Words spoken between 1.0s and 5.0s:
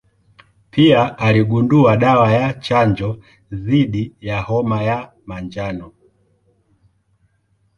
aligundua dawa ya chanjo dhidi ya homa